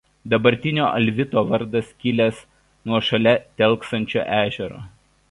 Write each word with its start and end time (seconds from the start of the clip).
Dabartinio 0.33 0.85
Alvito 0.99 1.41
vardas 1.49 1.91
kilęs 2.05 2.39
nuo 2.89 3.01
šalia 3.09 3.35
telkšančio 3.63 4.25
ežero. 4.39 4.81